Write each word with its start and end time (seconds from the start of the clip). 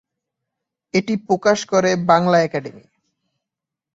এটি 0.93 1.13
প্রকাশ 1.27 1.59
করে 1.65 1.91
বাংলা 2.09 2.37
একাডেমি। 2.41 2.83